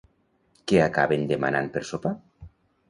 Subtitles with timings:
[0.71, 2.17] Què acaben demanant per sopar?